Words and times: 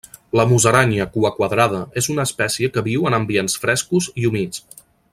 La 0.37 0.45
musaranya 0.51 1.05
cuaquadrada 1.17 1.83
és 2.03 2.09
una 2.15 2.25
espècie 2.31 2.73
que 2.79 2.85
viu 2.91 3.07
en 3.11 3.19
ambients 3.21 3.61
frescos 3.67 4.13
i 4.23 4.29
humits. 4.31 4.69